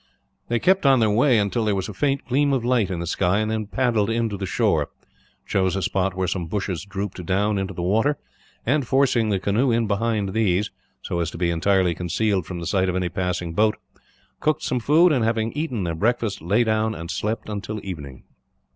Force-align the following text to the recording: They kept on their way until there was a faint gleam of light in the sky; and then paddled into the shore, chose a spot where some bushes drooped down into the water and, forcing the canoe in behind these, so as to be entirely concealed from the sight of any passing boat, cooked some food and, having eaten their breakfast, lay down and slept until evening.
They 0.47 0.57
kept 0.57 0.83
on 0.83 0.99
their 0.99 1.11
way 1.11 1.37
until 1.37 1.63
there 1.65 1.75
was 1.75 1.87
a 1.87 1.93
faint 1.93 2.25
gleam 2.25 2.53
of 2.53 2.65
light 2.65 2.89
in 2.89 2.97
the 2.99 3.05
sky; 3.05 3.37
and 3.37 3.51
then 3.51 3.67
paddled 3.67 4.09
into 4.09 4.35
the 4.35 4.47
shore, 4.47 4.89
chose 5.45 5.75
a 5.75 5.81
spot 5.83 6.15
where 6.15 6.27
some 6.27 6.47
bushes 6.47 6.83
drooped 6.85 7.23
down 7.23 7.59
into 7.59 7.75
the 7.75 7.83
water 7.83 8.17
and, 8.65 8.87
forcing 8.87 9.29
the 9.29 9.37
canoe 9.37 9.69
in 9.69 9.85
behind 9.85 10.29
these, 10.33 10.71
so 11.03 11.19
as 11.19 11.29
to 11.29 11.37
be 11.37 11.51
entirely 11.51 11.93
concealed 11.93 12.47
from 12.47 12.59
the 12.59 12.65
sight 12.65 12.89
of 12.89 12.95
any 12.95 13.09
passing 13.09 13.53
boat, 13.53 13.77
cooked 14.39 14.63
some 14.63 14.79
food 14.79 15.11
and, 15.11 15.23
having 15.23 15.51
eaten 15.53 15.83
their 15.83 15.93
breakfast, 15.93 16.41
lay 16.41 16.63
down 16.63 16.95
and 16.95 17.11
slept 17.11 17.47
until 17.47 17.79
evening. 17.85 18.23